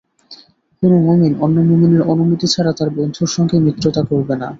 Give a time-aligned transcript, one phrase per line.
[0.83, 4.47] কোনো মুমিন অন্য মুমিনের অনুমতি ছাড়া তার বন্ধুর সঙ্গে মিত্রতা করবে না।